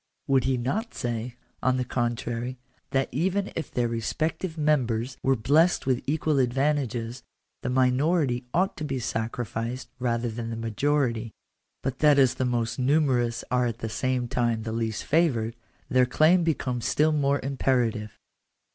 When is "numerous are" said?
12.79-13.67